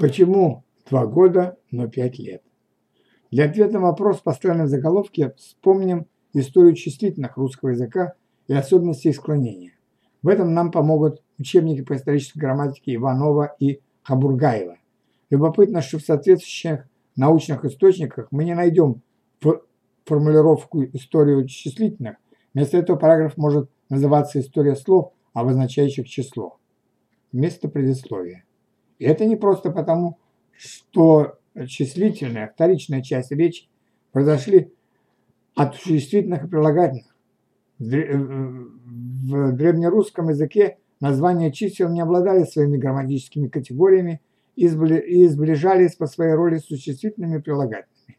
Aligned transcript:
Почему 0.00 0.64
два 0.88 1.04
года, 1.04 1.58
но 1.70 1.86
пять 1.86 2.18
лет? 2.18 2.42
Для 3.30 3.44
ответа 3.44 3.74
на 3.74 3.80
вопрос, 3.80 4.20
построенный 4.20 4.64
в 4.64 4.68
заголовке, 4.68 5.34
вспомним 5.36 6.06
историю 6.32 6.74
числительных 6.74 7.36
русского 7.36 7.68
языка 7.68 8.14
и 8.48 8.54
особенности 8.54 9.08
их 9.08 9.16
склонения. 9.16 9.74
В 10.22 10.28
этом 10.28 10.54
нам 10.54 10.70
помогут 10.70 11.22
учебники 11.38 11.82
по 11.82 11.94
исторической 11.96 12.38
грамматике 12.38 12.94
Иванова 12.94 13.54
и 13.58 13.80
Хабургаева. 14.02 14.78
Любопытно, 15.28 15.82
что 15.82 15.98
в 15.98 16.02
соответствующих 16.02 16.88
научных 17.14 17.66
источниках 17.66 18.28
мы 18.30 18.44
не 18.44 18.54
найдем 18.54 19.02
формулировку 20.06 20.82
«историю 20.82 21.46
числительных». 21.46 22.16
Вместо 22.54 22.78
этого 22.78 22.96
параграф 22.96 23.36
может 23.36 23.70
называться 23.90 24.40
«История 24.40 24.76
слов, 24.76 25.12
обозначающих 25.34 26.08
число» 26.08 26.56
вместо 27.32 27.68
предисловия. 27.68 28.44
И 29.00 29.04
это 29.06 29.24
не 29.24 29.34
просто 29.34 29.72
потому, 29.72 30.18
что 30.52 31.38
числительная, 31.66 32.52
вторичная 32.54 33.02
часть 33.02 33.32
речи 33.32 33.66
произошли 34.12 34.72
от 35.56 35.74
существительных 35.74 36.44
и 36.44 36.48
прилагательных. 36.48 37.16
В 37.78 39.52
древнерусском 39.52 40.28
языке 40.28 40.76
названия 41.00 41.50
чисел 41.50 41.88
не 41.88 42.02
обладали 42.02 42.44
своими 42.44 42.76
грамматическими 42.76 43.48
категориями 43.48 44.20
и 44.54 44.68
сближались 44.68 45.96
по 45.96 46.06
своей 46.06 46.34
роли 46.34 46.58
с 46.58 46.66
существительными 46.66 47.38
и 47.38 47.40
прилагательными. 47.42 48.18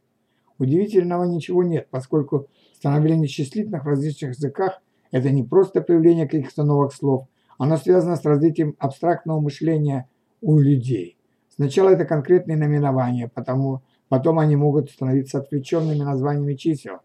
Удивительного 0.57 1.25
ничего 1.25 1.61
нет, 1.63 1.89
поскольку 1.91 2.47
становление 2.73 3.27
числительных 3.27 3.85
в 3.85 3.87
различных 3.87 4.31
языках– 4.31 4.81
это 5.11 5.29
не 5.29 5.43
просто 5.43 5.81
появление 5.81 6.25
каких-то 6.25 6.63
новых 6.63 6.91
слов, 6.91 7.27
оно 7.59 7.77
связано 7.77 8.15
с 8.15 8.25
развитием 8.25 8.75
абстрактного 8.79 9.39
мышления 9.39 10.07
у 10.41 10.59
людей. 10.59 11.17
Сначала 11.55 11.89
это 11.89 12.05
конкретные 12.05 12.57
наименования, 12.57 13.31
потому, 13.33 13.81
потом 14.09 14.39
они 14.39 14.55
могут 14.55 14.89
становиться 14.89 15.39
отвлеченными 15.39 15.99
названиями 15.99 16.55
чисел. 16.55 16.99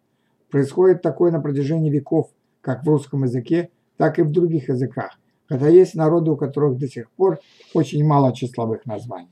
Происходит 0.51 1.03
такое 1.03 1.31
на 1.31 1.41
протяжении 1.41 1.91
веков, 1.91 2.31
как 2.61 2.85
в 2.85 2.89
русском 2.89 3.25
языке, 3.25 3.71
так 3.97 4.19
и 4.19 4.23
в 4.23 4.31
других 4.31 4.69
языках, 4.69 5.19
хотя 5.49 5.69
есть 5.69 5.95
народы, 5.95 6.31
у 6.31 6.37
которых 6.37 6.79
до 6.79 6.89
сих 6.89 7.11
пор 7.13 7.39
очень 7.75 8.05
мало 8.05 8.35
числовых 8.35 8.87
названий. 8.87 9.31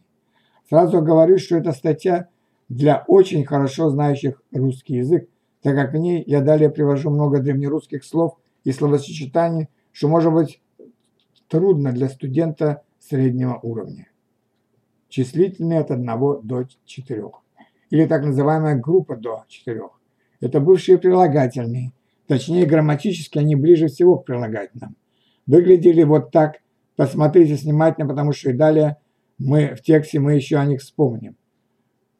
Сразу 0.68 1.02
говорю, 1.02 1.38
что 1.38 1.56
эта 1.56 1.72
статья 1.72 2.28
для 2.68 3.04
очень 3.06 3.44
хорошо 3.44 3.90
знающих 3.90 4.42
русский 4.52 4.96
язык, 4.96 5.28
так 5.62 5.74
как 5.74 5.92
в 5.92 5.96
ней 5.96 6.22
я 6.26 6.40
далее 6.40 6.70
привожу 6.70 7.10
много 7.10 7.40
древнерусских 7.40 8.04
слов 8.04 8.36
и 8.64 8.72
словосочетаний, 8.72 9.68
что 9.92 10.08
может 10.08 10.32
быть 10.32 10.60
трудно 11.48 11.92
для 11.92 12.08
студента 12.08 12.82
среднего 13.08 13.58
уровня 13.62 14.08
числительные 15.14 15.78
от 15.78 15.92
1 15.92 16.06
до 16.42 16.64
4, 16.86 17.22
или 17.90 18.06
так 18.06 18.24
называемая 18.24 18.74
группа 18.74 19.14
до 19.14 19.44
4. 19.46 19.80
Это 20.40 20.58
бывшие 20.58 20.98
прилагательные, 20.98 21.92
точнее 22.26 22.66
грамматически 22.66 23.38
они 23.38 23.54
ближе 23.54 23.86
всего 23.86 24.18
к 24.18 24.24
прилагательным. 24.24 24.96
Выглядели 25.46 26.02
вот 26.02 26.32
так, 26.32 26.56
посмотрите 26.96 27.54
внимательно, 27.54 28.08
потому 28.08 28.32
что 28.32 28.50
и 28.50 28.54
далее 28.54 28.96
мы 29.38 29.76
в 29.76 29.82
тексте 29.82 30.18
мы 30.18 30.34
еще 30.34 30.56
о 30.56 30.66
них 30.66 30.80
вспомним. 30.80 31.36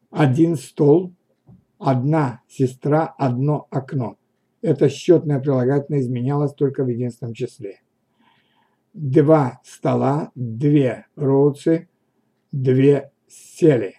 Один 0.09 0.55
стол, 0.55 1.11
одна 1.77 2.43
сестра, 2.47 3.13
одно 3.17 3.67
окно. 3.71 4.15
Это 4.61 4.87
счетное 4.87 5.41
прилагательное 5.41 5.99
изменялось 5.99 6.53
только 6.53 6.85
в 6.85 6.87
единственном 6.87 7.33
числе. 7.33 7.81
Два 8.95 9.59
стола, 9.65 10.31
две 10.35 11.05
роуцы, 11.17 11.89
две 12.53 13.11
сели. 13.27 13.95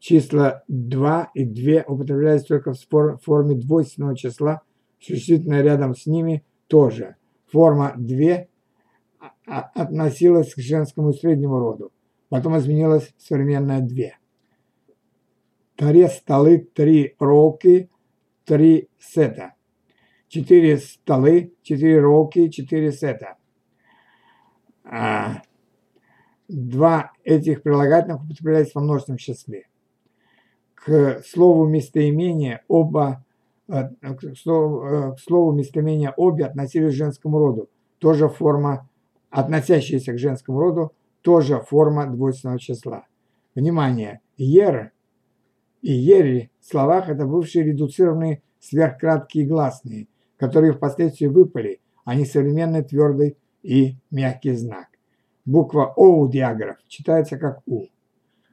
Числа 0.00 0.64
2 0.66 1.30
и 1.34 1.44
2 1.44 1.84
употреблялись 1.86 2.42
только 2.42 2.72
в 2.72 3.18
форме 3.22 3.54
двойственного 3.54 4.16
числа, 4.16 4.62
существительное 4.98 5.62
рядом 5.62 5.94
с 5.94 6.06
ними 6.06 6.44
тоже. 6.66 7.14
Форма 7.46 7.94
2 7.96 8.46
относилась 9.46 10.52
к 10.52 10.58
женскому 10.58 11.12
среднему 11.12 11.60
роду, 11.60 11.92
потом 12.28 12.58
изменилась 12.58 13.14
современная 13.18 13.82
2. 13.82 14.04
Таре 15.76 16.08
столы, 16.08 16.58
три 16.74 17.14
роки, 17.20 17.88
три 18.44 18.88
сета. 18.98 19.54
Четыре 20.26 20.78
столы, 20.78 21.54
четыре 21.62 22.00
роки, 22.00 22.48
четыре 22.48 22.90
сета. 22.90 23.36
Два 26.48 27.12
этих 27.24 27.62
прилагательных 27.62 28.22
употреблялись 28.22 28.74
во 28.74 28.82
множественном 28.82 29.18
числе. 29.18 29.68
К 30.74 31.22
слову 31.24 31.66
местоимения 31.66 32.62
оба 32.68 33.24
э, 33.68 33.88
к 34.00 34.36
слову, 34.36 34.84
э, 34.84 35.14
к 35.14 35.20
слову 35.20 35.52
местоимения 35.52 36.12
обе 36.16 36.44
относились 36.44 36.92
к 36.92 36.96
женскому 36.96 37.38
роду. 37.38 37.70
Тоже 37.98 38.28
форма, 38.28 38.88
относящаяся 39.30 40.12
к 40.12 40.18
женскому 40.18 40.58
роду, 40.58 40.92
тоже 41.22 41.60
форма 41.60 42.06
двойственного 42.06 42.58
числа. 42.58 43.06
Внимание! 43.54 44.20
Ер 44.36 44.92
и 45.82 45.92
ери 45.92 46.50
в 46.60 46.66
словах 46.66 47.08
это 47.08 47.26
бывшие 47.26 47.64
редуцированные 47.64 48.42
сверхкраткие 48.60 49.46
гласные, 49.46 50.08
которые 50.36 50.72
впоследствии 50.72 51.26
выпали, 51.26 51.80
а 52.04 52.14
не 52.14 52.24
современный 52.24 52.82
твердый 52.82 53.36
и 53.62 53.96
мягкий 54.10 54.52
знак. 54.52 54.88
Буква 55.44 55.92
О 55.96 56.20
у 56.20 56.28
диаграф 56.28 56.76
читается 56.88 57.36
как 57.38 57.62
У. 57.66 57.86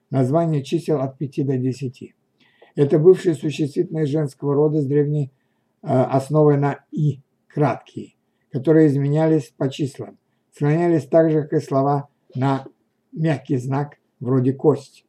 Название 0.09 0.63
чисел 0.63 1.01
от 1.01 1.17
5 1.17 1.45
до 1.45 1.57
10. 1.57 2.15
Это 2.75 2.97
бывшие 2.97 3.35
существительные 3.35 4.05
женского 4.05 4.55
рода 4.55 4.81
с 4.81 4.85
древней 4.85 5.31
э, 5.83 5.87
основой 5.87 6.57
на 6.57 6.83
И, 6.91 7.19
краткие, 7.47 8.15
которые 8.51 8.87
изменялись 8.87 9.53
по 9.55 9.69
числам. 9.69 10.17
Склонялись 10.51 11.05
так 11.05 11.29
же, 11.29 11.43
как 11.43 11.53
и 11.53 11.59
слова 11.59 12.09
на 12.35 12.65
мягкий 13.11 13.57
знак 13.57 13.97
вроде 14.19 14.53
кость. 14.53 15.05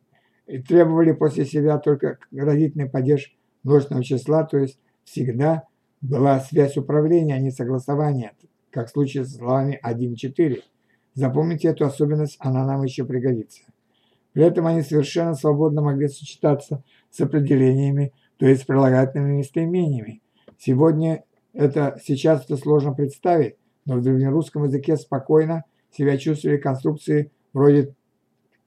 И 0.47 0.59
требовали 0.59 1.13
после 1.13 1.45
себя 1.45 1.79
только 1.79 2.19
родительный 2.33 2.91
падеж 2.91 3.35
множественного 3.63 4.05
числа, 4.05 4.45
то 4.45 4.59
есть 4.59 4.79
всегда 5.05 5.65
была 6.01 6.41
связь 6.41 6.77
управления, 6.77 7.35
а 7.35 7.39
не 7.39 7.51
согласования, 7.51 8.33
как 8.71 8.89
в 8.89 8.91
случае 8.91 9.25
с 9.25 9.37
словами 9.37 9.81
1-4. 9.85 10.63
Запомните 11.15 11.69
эту 11.69 11.85
особенность, 11.85 12.37
она 12.39 12.65
нам 12.67 12.83
еще 12.83 13.05
пригодится. 13.05 13.63
При 14.33 14.45
этом 14.45 14.67
они 14.67 14.83
совершенно 14.83 15.35
свободно 15.35 15.83
могли 15.83 16.09
сочетаться 16.09 16.83
с 17.11 17.21
определениями, 17.21 18.13
то 18.37 18.47
есть 18.47 18.63
с 18.63 18.65
прилагательными 18.65 19.39
местоимениями. 19.39 20.23
Сегодня 20.59 21.25
это, 21.53 21.99
сейчас 22.03 22.45
это 22.45 22.57
сложно 22.57 22.93
представить, 22.93 23.57
но 23.87 23.97
в 23.97 24.03
древнерусском 24.03 24.65
языке 24.65 24.97
спокойно 24.97 25.65
себя 25.91 26.17
чувствовали 26.17 26.59
конструкции 26.59 27.33
вроде 27.53 27.95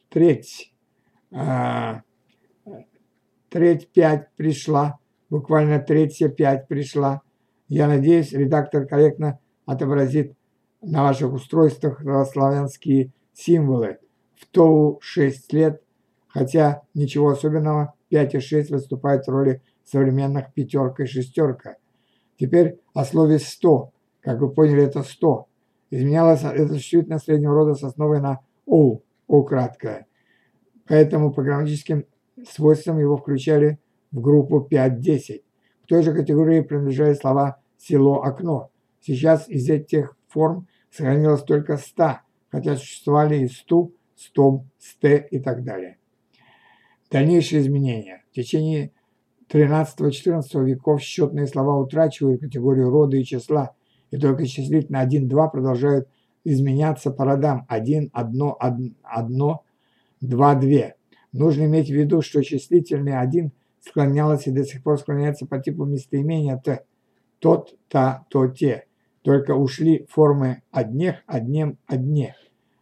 треть, 0.09 0.73
а, 1.31 2.01
треть 3.49 3.87
пять 3.89 4.29
пришла, 4.35 4.99
буквально 5.29 5.79
третья 5.79 6.27
пять 6.27 6.67
пришла. 6.67 7.21
Я 7.69 7.87
надеюсь, 7.87 8.33
редактор 8.33 8.85
корректно 8.85 9.39
отобразит 9.65 10.35
на 10.81 11.03
ваших 11.03 11.33
устройствах 11.33 12.01
славянские 12.31 13.11
символы. 13.33 13.99
В 14.35 14.47
ТОУ 14.47 14.99
6 15.01 15.53
лет, 15.53 15.81
хотя 16.27 16.81
ничего 16.93 17.29
особенного, 17.29 17.93
5 18.09 18.35
и 18.35 18.39
6 18.39 18.71
выступают 18.71 19.25
в 19.25 19.29
роли 19.29 19.61
современных 19.85 20.53
пятерка 20.53 21.03
и 21.03 21.07
шестерка. 21.07 21.77
Теперь 22.37 22.79
о 22.93 23.05
слове 23.05 23.39
«сто». 23.39 23.91
Как 24.21 24.39
вы 24.39 24.49
поняли, 24.51 24.83
это 24.83 25.03
«сто». 25.03 25.47
Изменялось 25.89 26.43
это 26.43 26.67
существительное 26.67 27.19
среднего 27.19 27.53
рода 27.53 27.75
с 27.75 27.83
основой 27.83 28.19
на 28.19 28.39
«о», 28.65 28.99
«о» 29.27 29.43
краткое. 29.43 30.07
Поэтому 30.87 31.31
по 31.31 31.43
грамматическим 31.43 32.05
свойствам 32.49 32.99
его 32.99 33.17
включали 33.17 33.79
в 34.11 34.19
группу 34.19 34.67
5-10. 34.69 35.43
К 35.83 35.87
той 35.87 36.03
же 36.03 36.13
категории 36.13 36.61
принадлежали 36.61 37.13
слова 37.13 37.59
«село», 37.77 38.23
«окно». 38.23 38.69
Сейчас 39.05 39.49
из 39.49 39.69
этих 39.69 40.15
форм 40.29 40.67
сохранилось 40.89 41.43
только 41.43 41.77
ста, 41.77 42.21
хотя 42.49 42.77
существовали 42.77 43.43
и 43.43 43.47
сту, 43.49 43.93
стом, 44.15 44.69
сте 44.79 45.27
и 45.29 45.39
так 45.39 45.65
далее. 45.65 45.97
Дальнейшие 47.11 47.61
изменения. 47.61 48.23
В 48.31 48.35
течение 48.35 48.91
13-14 49.49 50.63
веков 50.63 51.01
счетные 51.01 51.47
слова 51.47 51.77
утрачивают 51.77 52.41
категорию 52.41 52.89
рода 52.89 53.17
и 53.17 53.25
числа, 53.25 53.75
и 54.09 54.17
только 54.17 54.45
числительно 54.45 55.05
1-2 55.05 55.51
продолжают 55.51 56.07
изменяться 56.45 57.11
по 57.11 57.25
родам 57.25 57.65
1, 57.67 58.09
1, 58.13 58.53
1, 59.03 59.55
2, 60.21 60.55
2. 60.55 60.93
Нужно 61.33 61.65
иметь 61.65 61.89
в 61.89 61.93
виду, 61.93 62.21
что 62.21 62.41
числительный 62.41 63.19
1 63.19 63.51
склонялось 63.81 64.47
и 64.47 64.51
до 64.51 64.63
сих 64.63 64.81
пор 64.81 64.97
склоняется 64.97 65.45
по 65.45 65.59
типу 65.59 65.83
местоимения 65.83 66.57
«т». 66.57 66.85
Тот, 67.39 67.75
та, 67.89 68.25
то, 68.29 68.47
те. 68.47 68.85
Только 69.23 69.55
ушли 69.55 70.05
формы 70.09 70.61
одних, 70.71 71.23
одним, 71.25 71.77
одне. 71.87 72.35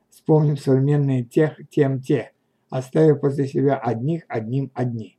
Вспомним 0.10 0.58
современные 0.58 1.24
тех, 1.24 1.60
тем, 1.70 2.02
те. 2.02 2.32
оставив 2.70 3.22
после 3.22 3.48
себя 3.48 3.78
одних, 3.78 4.24
одним, 4.28 4.72
одни. 4.74 5.18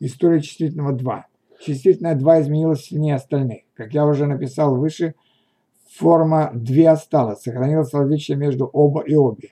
История 0.00 0.40
числительного 0.40 0.92
2. 0.92 1.26
Числительное 1.60 2.14
2 2.14 2.42
изменилось 2.42 2.84
сильнее 2.84 3.16
остальных. 3.16 3.62
Как 3.74 3.92
я 3.92 4.06
уже 4.06 4.26
написал 4.26 4.76
выше, 4.76 5.14
форма 5.96 6.50
2 6.54 6.90
осталась, 6.90 7.42
сохранилось 7.42 7.92
различие 7.92 8.36
между 8.36 8.66
оба 8.66 9.02
и 9.02 9.14
обе. 9.14 9.50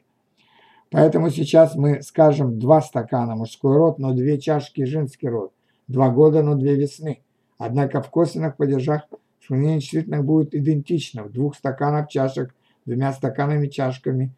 Поэтому 0.90 1.28
сейчас 1.30 1.74
мы 1.74 2.02
скажем 2.02 2.58
два 2.60 2.80
стакана 2.80 3.34
мужской 3.34 3.76
род, 3.76 3.98
но 3.98 4.12
две 4.12 4.38
чашки 4.38 4.84
женский 4.84 5.28
род, 5.28 5.52
два 5.88 6.08
года, 6.10 6.42
но 6.42 6.54
две 6.54 6.76
весны. 6.76 7.24
Однако 7.58 8.00
в 8.00 8.10
косвенных 8.10 8.56
падежах 8.56 9.08
склонение 9.44 9.80
числительных 9.80 10.24
будет 10.24 10.54
идентично 10.54 11.24
в 11.24 11.32
двух 11.32 11.56
стаканах 11.56 12.08
чашек, 12.08 12.54
двумя 12.86 13.12
стаканами 13.12 13.68
чашками 13.68 14.34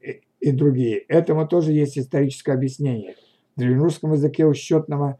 и, 0.00 0.20
и 0.40 0.52
другие. 0.52 0.98
Этому 0.98 1.48
тоже 1.48 1.72
есть 1.72 1.98
историческое 1.98 2.52
объяснение. 2.52 3.14
В 3.54 3.60
древнерусском 3.60 4.12
языке 4.12 4.44
у 4.44 4.52
счетного 4.52 5.18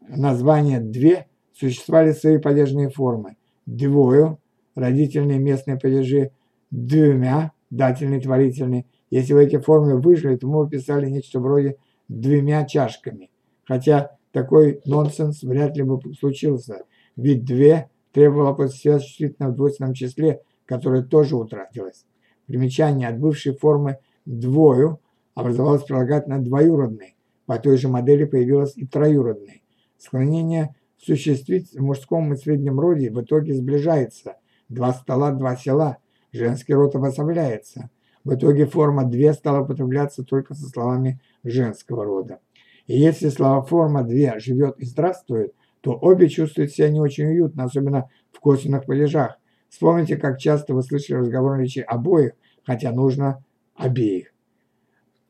названия 0.00 0.80
«две» 0.80 1.26
существовали 1.52 2.12
свои 2.12 2.38
падежные 2.38 2.88
формы. 2.88 3.36
Двою, 3.66 4.38
родительные 4.74 5.38
местные 5.38 5.78
падежи, 5.78 6.30
двумя, 6.70 7.52
дательный, 7.70 8.20
творительный. 8.20 8.86
Если 9.10 9.34
вы 9.34 9.44
эти 9.44 9.58
формы 9.58 10.00
выжили, 10.00 10.36
то 10.36 10.46
мы 10.46 10.68
писали 10.68 11.08
нечто 11.10 11.40
вроде 11.40 11.76
«двумя 12.08 12.64
чашками». 12.64 13.30
Хотя 13.64 14.16
такой 14.30 14.80
нонсенс 14.84 15.42
вряд 15.42 15.76
ли 15.76 15.82
бы 15.82 16.00
случился, 16.14 16.84
ведь 17.16 17.44
«две» 17.44 17.88
требовало 18.12 18.52
после 18.52 18.98
в 18.98 19.54
двойственном 19.54 19.94
числе, 19.94 20.40
которое 20.66 21.02
тоже 21.02 21.36
утратилось. 21.36 22.04
Примечание 22.46 23.08
от 23.08 23.18
бывшей 23.18 23.56
формы 23.56 23.98
«двою» 24.24 25.00
образовалось 25.34 25.84
прилагательное 25.84 26.38
«двоюродный». 26.38 27.16
По 27.46 27.58
той 27.58 27.76
же 27.76 27.88
модели 27.88 28.24
появилось 28.24 28.76
и 28.76 28.86
троюродный. 28.86 29.62
Склонение 29.98 30.74
существить 30.98 31.72
в 31.72 31.82
мужском 31.82 32.32
и 32.32 32.36
среднем 32.36 32.78
роде 32.78 33.10
в 33.10 33.20
итоге 33.20 33.54
сближается. 33.54 34.36
Два 34.68 34.92
стола, 34.92 35.32
два 35.32 35.56
села. 35.56 35.98
Женский 36.32 36.74
род 36.74 36.94
обособляется. 36.94 37.90
В 38.24 38.34
итоге 38.34 38.66
форма 38.66 39.04
«две» 39.04 39.32
стала 39.32 39.62
употребляться 39.62 40.22
только 40.22 40.54
со 40.54 40.68
словами 40.68 41.20
женского 41.42 42.04
рода. 42.04 42.38
И 42.86 42.98
если 42.98 43.28
слова 43.28 43.62
форма 43.62 44.02
«две» 44.04 44.38
живет 44.38 44.78
и 44.78 44.84
здравствует, 44.84 45.54
то 45.82 45.98
обе 46.00 46.28
чувствуют 46.28 46.70
себя 46.70 46.88
не 46.88 47.00
очень 47.00 47.26
уютно, 47.26 47.64
особенно 47.64 48.08
в 48.30 48.40
косвенных 48.40 48.86
падежах. 48.86 49.38
Вспомните, 49.68 50.16
как 50.16 50.38
часто 50.38 50.74
вы 50.74 50.82
слышали 50.82 51.18
разговор 51.18 51.58
речи 51.58 51.80
обоих, 51.80 52.32
хотя 52.64 52.92
нужно 52.92 53.44
обеих. 53.74 54.32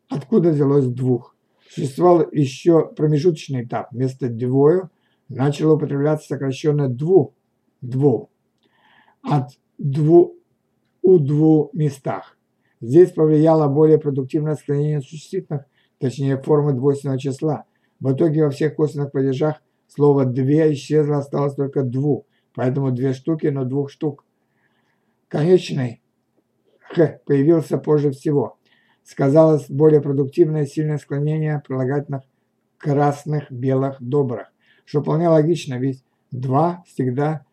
Откуда 0.08 0.50
взялось 0.50 0.86
двух? 0.86 1.34
Существовал 1.68 2.28
еще 2.30 2.92
промежуточный 2.94 3.64
этап. 3.64 3.88
Вместо 3.92 4.28
двою 4.28 4.90
начало 5.28 5.76
употребляться 5.76 6.26
сокращенное 6.26 6.88
дву, 6.88 7.34
дву, 7.80 8.28
от 9.22 9.52
дву 9.78 10.36
у 11.00 11.18
двух 11.18 11.72
местах. 11.72 12.36
Здесь 12.82 13.12
повлияло 13.12 13.68
более 13.68 13.96
продуктивное 13.96 14.56
склонение 14.56 15.00
существительных, 15.00 15.64
точнее 15.98 16.36
формы 16.36 16.74
двойственного 16.74 17.18
числа. 17.18 17.64
В 18.00 18.12
итоге 18.12 18.44
во 18.44 18.50
всех 18.50 18.74
косвенных 18.74 19.12
падежах 19.12 19.62
слово 19.94 20.24
«две» 20.24 20.72
исчезло, 20.72 21.18
осталось 21.18 21.54
только 21.54 21.82
«дву», 21.82 22.26
поэтому 22.54 22.90
две 22.92 23.12
штуки, 23.12 23.46
но 23.46 23.64
двух 23.64 23.90
штук. 23.90 24.24
Конечный 25.28 26.02
«х» 26.80 27.20
появился 27.26 27.78
позже 27.78 28.10
всего. 28.10 28.58
Сказалось 29.04 29.68
более 29.68 30.00
продуктивное 30.00 30.66
сильное 30.66 30.98
склонение 30.98 31.62
прилагательных 31.66 32.22
красных, 32.78 33.50
белых, 33.50 33.96
добрых, 34.00 34.52
что 34.84 35.02
вполне 35.02 35.28
логично, 35.28 35.74
ведь 35.74 36.04
«два» 36.30 36.82
всегда 36.86 37.44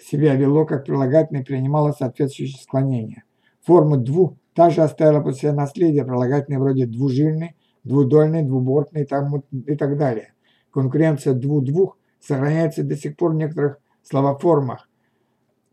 себя 0.00 0.34
вело 0.34 0.66
как 0.66 0.84
прилагательное 0.84 1.42
и 1.42 1.44
принимало 1.44 1.92
соответствующее 1.92 2.62
склонение. 2.62 3.24
Форма 3.62 3.96
«дву» 3.96 4.38
также 4.54 4.82
оставила 4.82 5.20
после 5.20 5.40
себя 5.40 5.52
наследие 5.54 6.04
прилагательные 6.04 6.60
вроде 6.60 6.86
«двужильный», 6.86 7.56
«двудольный», 7.82 8.42
«двубортный» 8.42 9.02
и 9.02 9.76
так 9.76 9.98
далее. 9.98 10.32
Конкуренция 10.72 11.34
«дву-двух» 11.34 11.96
сохраняется 12.20 12.82
до 12.84 12.96
сих 12.96 13.16
пор 13.16 13.32
в 13.32 13.36
некоторых 13.36 13.78
словоформах. 14.02 14.88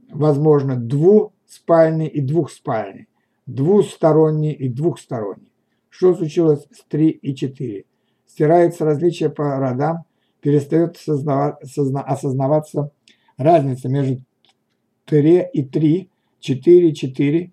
Возможно, 0.09 0.75
двуспальный 0.75 2.07
и 2.07 2.21
двухспальный, 2.21 3.07
двусторонний 3.45 4.53
и 4.53 4.69
двухсторонний. 4.69 5.51
Что 5.89 6.15
случилось 6.15 6.67
с 6.71 6.83
3 6.87 7.09
и 7.09 7.35
4? 7.35 7.85
Стирается 8.25 8.85
различие 8.85 9.29
по 9.29 9.57
родам, 9.57 10.05
перестает 10.41 10.97
осознаваться 10.97 12.91
разница 13.37 13.89
между 13.89 14.21
3 15.05 15.47
и 15.53 15.63
3, 15.63 16.09
4 16.39 16.89
и 16.89 16.93
4, 16.93 17.51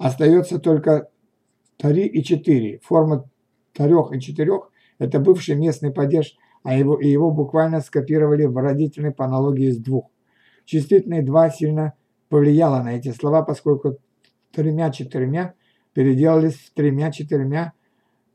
Остается 0.00 0.58
только 0.58 1.10
3 1.76 2.06
и 2.06 2.24
4. 2.24 2.80
Форма 2.82 3.28
3 3.74 3.92
и 4.12 4.20
4– 4.20 4.52
это 4.98 5.20
бывший 5.20 5.56
местный 5.56 5.92
падеж, 5.92 6.38
а 6.62 6.76
его, 6.76 6.98
и 7.00 7.08
его 7.08 7.30
буквально 7.30 7.80
скопировали 7.80 8.44
в 8.44 8.56
родительной 8.56 9.12
по 9.12 9.24
аналогии 9.24 9.70
с 9.70 9.78
двух. 9.78 10.10
Числительные 10.64 11.22
2 11.22 11.50
сильно 11.50 11.94
повлияло 12.28 12.82
на 12.82 12.96
эти 12.96 13.10
слова, 13.12 13.42
поскольку 13.42 13.98
тремя-четырьмя 14.52 15.54
переделались 15.92 16.54
в 16.54 16.72
тремя-четырьмя 16.74 17.72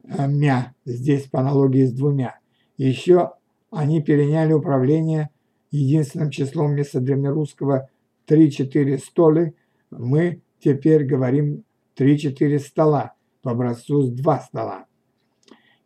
э, 0.04 0.27
мя, 0.27 0.74
здесь 0.86 1.27
по 1.27 1.39
аналогии 1.39 1.86
с 1.86 1.94
двумя. 1.94 2.39
Еще 2.77 3.31
они 3.72 4.01
переняли 4.01 4.54
управление 4.54 5.30
единственным 5.72 6.30
числом 6.30 6.72
вместо 6.72 7.00
древнерусского 7.00 7.89
3-4 8.27 8.98
столы, 8.98 9.56
мы 9.92 10.42
теперь 10.60 11.06
говорим 11.06 11.63
3-4 11.98 12.60
стола 12.60 13.13
по 13.42 13.51
образцу 13.51 14.01
с 14.01 14.12
2 14.12 14.39
стола. 14.42 14.86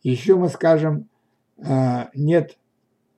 Еще 0.01 0.35
мы 0.35 0.47
скажем, 0.49 1.09
нет 2.15 2.57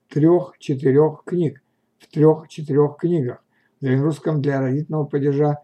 трех-четырех 0.08 1.22
книг 1.24 1.62
в 1.98 2.08
трех-четырех 2.08 2.96
книгах. 2.96 3.44
В 3.80 3.84
древнерусском 3.84 4.42
для 4.42 4.60
родительного 4.60 5.04
падежа 5.04 5.58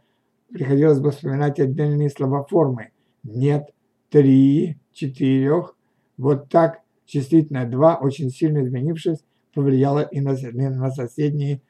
приходилось 0.50 1.00
бы 1.00 1.10
вспоминать 1.10 1.60
отдельные 1.60 2.10
слова 2.10 2.44
формы. 2.44 2.90
Нет 3.22 3.68
три, 4.10 4.78
четырех. 4.92 5.76
Вот 6.16 6.48
так 6.48 6.80
числительное 7.04 7.66
2, 7.66 7.96
очень 7.96 8.30
сильно 8.30 8.64
изменившись, 8.64 9.24
повлияло 9.54 10.00
и 10.00 10.20
на, 10.20 10.34
на 10.52 10.90
соседние 10.90 11.62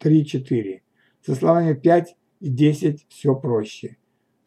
3-4. 0.00 0.80
Со 1.24 1.34
словами 1.34 1.74
5 1.74 2.16
и 2.40 2.48
10 2.48 3.06
все 3.08 3.34
проще. 3.34 3.96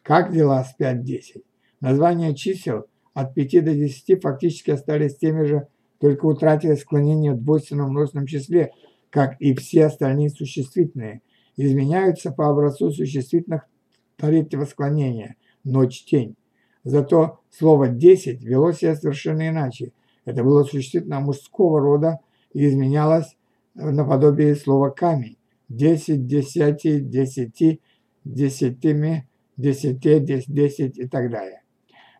Как 0.02 0.34
дела 0.34 0.64
с 0.64 0.76
5-10? 0.80 1.44
Названия 1.80 2.36
чисел 2.36 2.88
от 3.16 3.34
5 3.34 3.64
до 3.64 3.74
10 3.74 4.22
фактически 4.22 4.72
остались 4.72 5.18
теми 5.18 5.46
же, 5.46 5.68
только 6.00 6.26
утратили 6.26 6.76
склонение 6.76 7.34
в 7.34 7.42
двойственном 7.42 7.92
множественном 7.92 8.28
числе, 8.28 8.72
как 9.10 9.40
и 9.40 9.56
все 9.56 9.86
остальные 9.86 10.30
существительные. 10.30 11.22
Изменяются 11.56 12.32
по 12.32 12.50
образцу 12.50 12.92
существительных 12.92 13.66
третьего 14.18 14.66
склонения– 14.66 15.38
ночь, 15.64 16.04
тень. 16.04 16.36
Зато 16.84 17.40
слово 17.50 17.88
«десять» 17.88 18.44
вело 18.44 18.74
себя 18.74 18.96
совершенно 18.96 19.48
иначе. 19.48 19.94
Это 20.26 20.44
было 20.44 20.66
существительно 20.66 21.22
мужского 21.22 21.80
рода 21.80 22.20
и 22.54 22.68
изменялось 22.68 23.38
наподобие 23.74 24.56
слова 24.56 24.90
«камень» 24.90 25.38
десять, 25.70 26.28
десяти, 26.28 27.00
десяти, 27.00 27.82
десятими, 28.26 29.28
десяти, 29.56 30.20
десять 30.20 30.98
и 30.98 31.08
так 31.08 31.32
далее. 31.32 31.62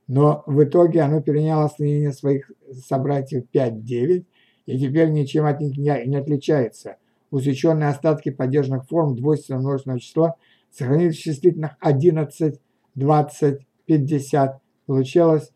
Но 0.08 0.44
в 0.46 0.64
итоге 0.64 1.02
оно 1.02 1.22
переняло 1.22 1.68
склонение 1.68 2.12
своих 2.12 2.52
собратьев 2.88 3.46
5-9 3.54 4.26
и 4.66 4.80
теперь 4.80 5.10
ничем 5.10 5.46
от 5.46 5.60
них 5.60 5.78
не 5.78 6.16
отличается. 6.16 6.98
Усеченные 7.32 7.90
остатки 7.90 8.30
поддержанных 8.30 8.88
форм 8.88 9.16
двойственного 9.16 9.62
множественного 9.62 10.00
числа 10.00 10.36
сохранились 10.72 11.18
в 11.18 11.22
числительных 11.22 11.76
11, 11.80 12.60
20, 12.96 13.68
50. 13.86 14.62
Получилось 14.86 15.52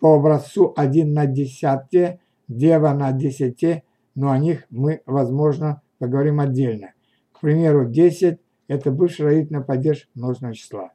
по 0.00 0.14
образцу 0.14 0.72
1 0.76 1.12
на 1.12 1.26
10, 1.26 2.20
дева 2.48 2.92
на 2.92 3.12
10, 3.12 3.84
но 4.14 4.30
о 4.30 4.38
них 4.38 4.64
мы, 4.70 5.02
возможно, 5.06 5.82
поговорим 5.98 6.40
отдельно. 6.40 6.92
К 7.32 7.40
примеру, 7.40 7.88
10– 7.88 8.38
это 8.68 8.90
бывший 8.90 9.26
родительный 9.26 9.64
падеж 9.64 10.08
множественного 10.14 10.54
числа. 10.54 10.92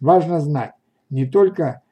Важно 0.00 0.40
знать, 0.40 0.72
не 1.10 1.26
только 1.26 1.82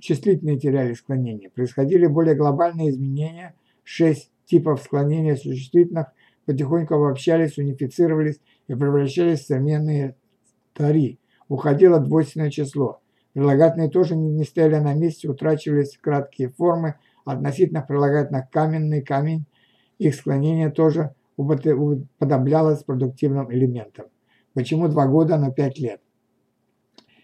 числительные 0.00 0.58
теряли 0.58 0.94
склонение, 0.94 1.50
происходили 1.50 2.06
более 2.06 2.34
глобальные 2.34 2.90
изменения, 2.90 3.54
6 3.84 4.30
типов 4.44 4.82
склонения 4.82 5.36
существительных 5.36 6.08
потихоньку 6.46 6.94
обобщались, 6.94 7.58
унифицировались 7.58 8.40
и 8.66 8.74
превращались 8.74 9.40
в 9.40 9.46
современные 9.46 10.16
тари. 10.72 11.18
Уходило 11.48 12.00
двойственное 12.00 12.50
число. 12.50 13.00
Прилагательные 13.32 13.90
тоже 13.90 14.16
не 14.16 14.44
стояли 14.44 14.76
на 14.76 14.94
месте, 14.94 15.28
утрачивались 15.28 15.98
краткие 16.00 16.48
формы, 16.48 16.96
относительно 17.24 17.82
прилагательных 17.82 18.50
каменный 18.50 19.02
камень, 19.02 19.44
их 19.98 20.14
склонение 20.14 20.70
тоже 20.70 21.14
уподоблялось 21.36 22.82
продуктивным 22.82 23.52
элементам. 23.52 24.06
Почему 24.54 24.88
два 24.88 25.06
года, 25.06 25.38
но 25.38 25.52
пять 25.52 25.78
лет? 25.78 26.00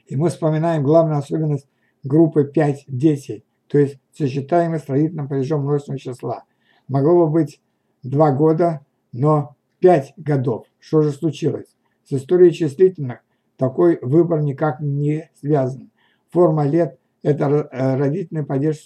И 0.07 0.15
мы 0.15 0.29
вспоминаем 0.29 0.85
главную 0.85 1.19
особенность 1.19 1.69
группы 2.07 2.51
5-10, 2.55 3.43
то 3.69 3.79
есть 3.79 3.99
сочетаемый 4.13 4.79
строительным 4.79 5.29
падежом 5.29 5.63
множественного 5.63 5.99
числа. 5.99 6.45
Могло 6.89 7.27
бы 7.27 7.33
быть 7.33 7.61
два 8.03 8.31
года, 8.33 8.81
но 9.13 9.57
пять 9.81 10.15
годов. 10.17 10.67
Что 10.79 11.03
же 11.03 11.13
случилось? 11.13 11.67
С 12.05 12.13
историей 12.13 12.53
числительных 12.53 13.21
такой 13.57 13.99
выбор 14.01 14.43
никак 14.43 14.81
не 14.81 15.31
связан. 15.41 15.91
Форма 16.31 16.67
лет– 16.67 16.99
это 17.23 17.47
э, 17.47 17.97
родительный 17.97 18.45
падеж 18.45 18.79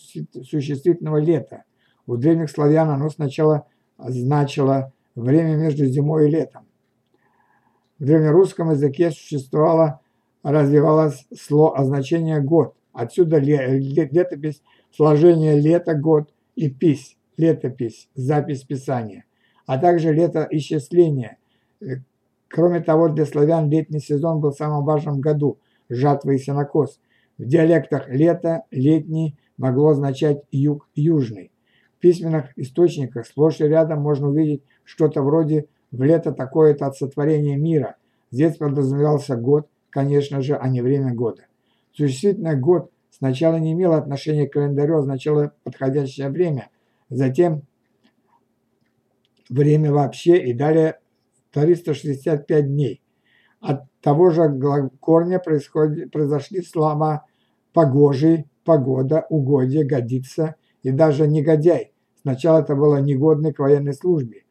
существительного 0.49 1.19
лета. 1.19 1.65
У 2.07 2.17
древних 2.17 2.51
славян 2.51 2.89
оно 2.89 3.11
сначала 3.11 3.67
значило 3.99 4.93
время 5.15 5.57
между 5.57 5.85
зимой 5.87 6.29
и 6.29 6.31
летом. 6.31 6.67
В 7.99 8.05
древнерусском 8.05 8.71
языке 8.71 9.11
существовало, 9.11 10.01
развивалось 10.43 11.27
слово, 11.39 11.85
значение 11.85 12.41
«год». 12.41 12.75
Отсюда 12.93 13.39
летопись, 13.39 14.63
сложение 14.95 15.59
«лето», 15.61 15.95
«год» 15.95 16.33
и 16.57 16.69
«пись», 16.69 17.17
летопись, 17.37 18.09
запись 18.15 18.63
писания, 18.63 19.25
а 19.67 19.79
также 19.79 20.13
летоисчисление. 20.13 21.39
Э, 21.81 21.97
кроме 22.49 22.81
того, 22.81 23.09
для 23.09 23.27
славян 23.27 23.71
летний 23.71 24.01
сезон 24.01 24.41
был 24.41 24.53
самым 24.53 24.85
важным 24.85 25.21
году– 25.21 25.59
жатва 25.89 26.33
и 26.33 26.39
сенокос– 26.39 27.01
в 27.41 27.47
диалектах 27.47 28.07
«лето», 28.11 28.65
«летний» 28.71 29.35
могло 29.57 29.89
означать 29.89 30.43
«юг», 30.51 30.87
«южный». 30.95 31.51
В 31.97 32.01
письменных 32.01 32.53
источниках 32.57 33.27
сплошь 33.27 33.61
и 33.61 33.65
рядом 33.65 34.03
можно 34.03 34.29
увидеть 34.29 34.63
что-то 34.85 35.23
вроде 35.23 35.65
«в 35.91 36.03
лето 36.03 36.33
такое-то 36.33 36.85
от 36.85 36.97
сотворения 36.97 37.57
мира». 37.57 37.97
Здесь 38.31 38.59
подразумевался 38.59 39.37
год, 39.37 39.69
конечно 39.89 40.43
же, 40.43 40.55
а 40.55 40.69
не 40.69 40.83
время 40.83 41.15
года. 41.15 41.47
Существительное 41.93 42.57
«год» 42.57 42.91
сначала 43.11 43.57
не 43.57 43.73
имело 43.73 43.97
отношения 43.97 44.47
к 44.47 44.53
календарю, 44.53 44.99
означало 44.99 45.53
подходящее 45.65 46.29
время, 46.29 46.71
затем 47.09 47.63
время 49.49 49.93
вообще 49.93 50.39
и 50.39 50.53
далее 50.53 51.01
365 51.53 52.67
дней. 52.67 53.03
От 53.61 53.83
того 54.01 54.31
же 54.31 54.49
корня 55.01 55.39
происходит, 55.39 56.13
произошли 56.13 56.63
слова 56.63 57.27
погожий, 57.73 58.47
погода, 58.65 59.27
угодье, 59.29 59.85
годится 59.85 60.55
и 60.83 60.91
даже 60.91 61.27
негодяй. 61.27 61.93
Сначала 62.23 62.61
это 62.61 62.75
было 62.75 62.99
негодный 62.99 63.53
к 63.53 63.59
военной 63.59 63.95
службе. 63.95 64.45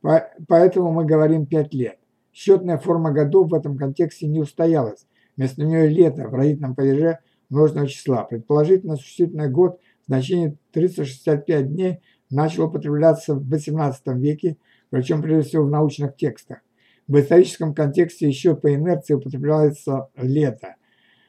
Поэтому 0.00 0.92
мы 0.92 1.04
говорим 1.04 1.46
пять 1.46 1.74
лет. 1.74 1.98
Счетная 2.32 2.78
форма 2.78 3.12
годов 3.12 3.50
в 3.50 3.54
этом 3.54 3.76
контексте 3.76 4.26
не 4.26 4.40
устоялась. 4.40 5.06
Вместо 5.36 5.62
нее 5.64 5.88
лето 5.88 6.28
в 6.28 6.34
родительном 6.34 6.74
падеже 6.74 7.18
множественного 7.50 7.88
числа. 7.88 8.24
Предположительно, 8.24 8.96
существительный 8.96 9.50
год 9.50 9.80
в 10.04 10.06
значении 10.06 10.56
365 10.72 11.68
дней 11.72 12.00
начал 12.30 12.64
употребляться 12.64 13.34
в 13.34 13.42
XVIII 13.52 13.94
веке, 14.18 14.56
причем 14.90 15.22
прежде 15.22 15.48
всего 15.48 15.64
в 15.64 15.70
научных 15.70 16.16
текстах. 16.16 16.58
В 17.06 17.18
историческом 17.20 17.74
контексте 17.74 18.26
еще 18.26 18.56
по 18.56 18.74
инерции 18.74 19.14
употребляется 19.14 20.08
лето. 20.16 20.74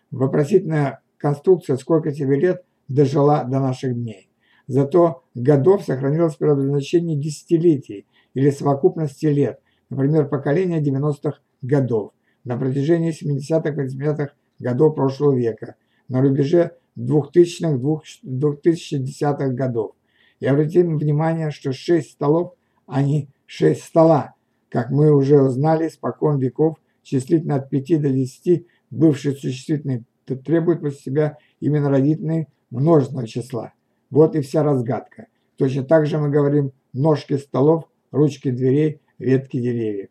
Вопросительное 0.09 1.01
конструкция 1.17 1.77
«Сколько 1.77 2.11
тебе 2.11 2.39
лет?» 2.39 2.63
дожила 2.87 3.43
до 3.43 3.59
наших 3.59 3.93
дней. 3.93 4.29
Зато 4.67 5.23
годов 5.35 5.83
сохранилось 5.83 6.35
предназначение 6.35 7.17
десятилетий 7.17 8.07
или 8.33 8.49
совокупности 8.49 9.25
лет, 9.27 9.59
например, 9.89 10.27
поколение 10.27 10.81
90-х 10.81 11.39
годов, 11.61 12.11
на 12.47 12.57
протяжении 12.57 13.11
70-х 13.11 13.69
и 13.69 13.87
80-х 13.87 14.31
годов 14.59 14.95
прошлого 14.95 15.35
века, 15.35 15.75
на 16.07 16.21
рубеже 16.21 16.71
2000-х, 16.97 17.77
2010-х 18.25 19.49
годов. 19.49 19.91
И 20.39 20.45
обратим 20.45 20.97
внимание, 20.97 21.51
что 21.51 21.73
6 21.73 22.11
столов, 22.11 22.53
а 22.85 23.03
не 23.03 23.27
6 23.47 23.83
стола, 23.83 24.33
как 24.69 24.91
мы 24.91 25.13
уже 25.13 25.41
узнали, 25.41 25.89
спокон 25.89 26.39
веков, 26.39 26.77
числительно 27.03 27.55
от 27.55 27.69
5 27.69 28.01
до 28.01 28.09
10, 28.11 28.65
бывший 28.91 29.35
существительный 29.35 30.05
требует 30.25 30.79
после 30.79 30.99
себя 30.99 31.37
именно 31.59 31.89
родительные 31.89 32.47
множественного 32.69 33.27
числа. 33.27 33.73
Вот 34.09 34.35
и 34.35 34.41
вся 34.41 34.63
разгадка. 34.63 35.27
Точно 35.57 35.83
так 35.83 36.05
же 36.05 36.17
мы 36.17 36.29
говорим 36.29 36.71
ножки 36.93 37.37
столов, 37.37 37.89
ручки 38.11 38.51
дверей, 38.51 39.01
ветки 39.19 39.59
деревьев. 39.59 40.09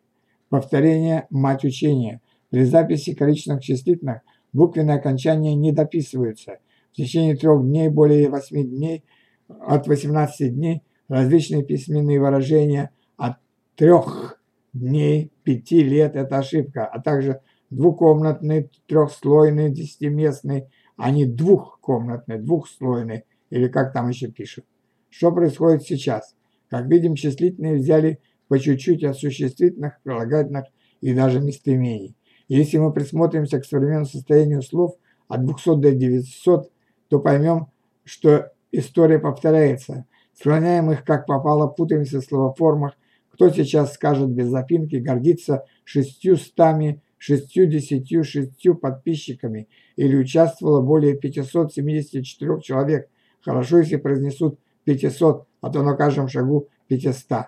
Повторение– 0.49 1.25
мать 1.29 1.65
учения. 1.65 2.21
При 2.49 2.63
записи 2.63 3.13
количественных 3.13 3.63
числительных 3.63 4.21
буквенные 4.53 4.97
окончания 4.97 5.55
не 5.55 5.71
дописываются. 5.71 6.59
В 6.91 6.95
течение 6.95 7.35
трех 7.35 7.61
дней, 7.61 7.89
более 7.89 8.29
восьми 8.29 8.63
дней, 8.63 9.03
от 9.47 9.87
18 9.87 10.53
дней 10.53 10.81
различные 11.07 11.63
письменные 11.63 12.19
выражения 12.19 12.91
от 13.17 13.37
трех 13.75 14.41
дней, 14.73 15.31
пяти 15.43 15.83
лет– 15.83 16.15
это 16.15 16.39
ошибка, 16.39 16.85
а 16.85 17.01
также 17.01 17.41
двухкомнатный, 17.69 18.69
трехслойный, 18.87 19.71
десятиместный, 19.71 20.65
а 20.95 21.11
не 21.11 21.25
двухкомнатный, 21.25 22.39
двухслойный, 22.39 23.23
или 23.49 23.67
как 23.67 23.93
там 23.93 24.09
еще 24.09 24.27
пишут. 24.29 24.65
Что 25.09 25.31
происходит 25.31 25.83
сейчас? 25.83 26.35
Как 26.69 26.87
видим, 26.87 27.15
числительные 27.15 27.75
взяли 27.75 28.19
по 28.47 28.59
чуть-чуть 28.59 29.03
от 29.03 29.17
существительных, 29.17 30.01
прилагательных 30.03 30.65
и 31.01 31.13
даже 31.13 31.39
местоимений. 31.39 32.15
Если 32.47 32.77
мы 32.77 32.93
присмотримся 32.93 33.59
к 33.59 33.65
современному 33.65 34.05
состоянию 34.05 34.61
слов 34.61 34.95
от 35.27 35.45
200 35.45 35.75
до 35.79 35.91
900, 35.91 36.71
то 37.09 37.19
поймем, 37.19 37.67
что 38.03 38.51
история 38.71 39.19
повторяется. 39.19 40.05
Склоняем 40.33 40.91
их 40.91 41.03
как 41.03 41.25
попало, 41.25 41.67
путаемся 41.67 42.21
в 42.21 42.25
словоформах. 42.25 42.93
Кто 43.31 43.49
сейчас 43.49 43.93
скажет 43.93 44.29
без 44.29 44.47
запинки, 44.47 44.95
гордится 44.95 45.65
шестью 45.83 46.37
стами 46.37 47.01
шестью-десятью 47.17 48.23
шестью 48.23 48.75
подписчиками 48.75 49.67
или 49.95 50.15
участвовало 50.15 50.81
более 50.81 51.15
574 51.15 52.61
человек. 52.61 53.09
Хорошо, 53.41 53.79
если 53.79 53.95
произнесут 53.97 54.59
500, 54.85 55.47
а 55.61 55.69
то 55.69 55.83
на 55.83 55.95
каждом 55.95 56.27
шагу 56.27 56.67
500. 56.87 57.31
Э, 57.31 57.47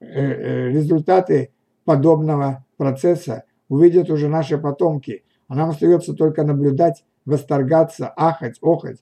э, 0.00 0.68
результаты 0.70 1.50
подобного 1.84 2.64
процесса 2.76 3.44
увидят 3.72 4.10
уже 4.10 4.28
наши 4.28 4.58
потомки, 4.58 5.24
а 5.48 5.54
нам 5.54 5.70
остается 5.70 6.12
только 6.12 6.44
наблюдать, 6.44 7.04
восторгаться, 7.24 8.12
ахать, 8.14 8.58
охать. 8.60 8.98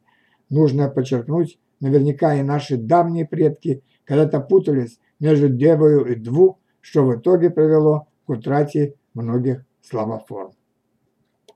Нужно 0.48 0.88
подчеркнуть, 0.88 1.58
наверняка 1.80 2.36
и 2.36 2.42
наши 2.42 2.76
давние 2.76 3.26
предки 3.26 3.82
когда-то 4.04 4.38
путались 4.38 5.00
между 5.18 5.48
девою 5.48 6.04
и 6.04 6.14
дву, 6.14 6.60
что 6.80 7.04
в 7.04 7.16
итоге 7.16 7.50
привело 7.50 8.06
к 8.26 8.30
утрате 8.30 8.94
многих 9.12 9.64
слабоформ. 9.82 10.52